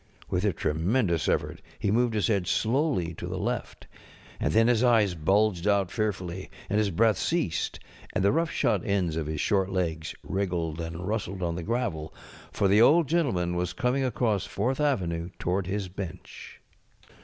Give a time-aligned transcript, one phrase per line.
[0.31, 3.85] With a tremendous effort he moved his head slowly to the left.
[4.39, 7.79] And then his eyes bulged out fearfully, and his breath ceased,
[8.11, 12.11] and the rough shod ends of his short legs wriggled and rustled on the gravel.
[12.11, 15.87] 2Pi0o Thanksgixing Day Gentlemen 58 For* the'Old Gentleman was comiBg across Fonrtiii aTenuc toward his
[15.87, 16.61] bench.